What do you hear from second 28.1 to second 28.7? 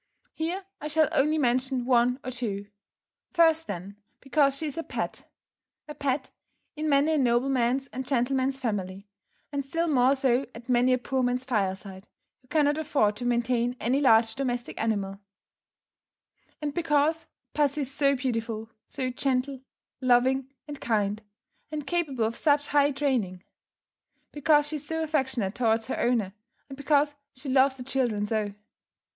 so.